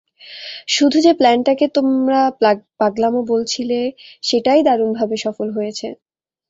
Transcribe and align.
শুধু 0.67 0.97
যে 1.05 1.11
প্ল্যানটাকে 1.13 1.65
তোমরা 1.75 2.21
পাগলামো 2.79 3.21
বলেছিলে 3.31 3.79
সেটাই 4.23 4.61
দারুণভাবে 4.67 5.15
সফল 5.25 5.47
হয়েছে। 5.57 5.87